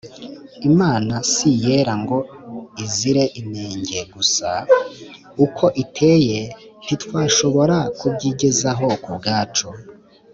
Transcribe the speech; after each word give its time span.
Imana 0.69 1.13
si 1.31 1.45
Iyera 1.57 1.93
ngo 2.01 2.17
Izire 2.83 3.23
inenge 3.41 3.99
gusa 4.13 4.49
(uko 5.45 5.65
iteye 5.83 6.39
ntitwashobora 6.83 7.77
kubyigezaho 7.99 8.87
ku 9.03 9.09
bwacu) 9.17 9.67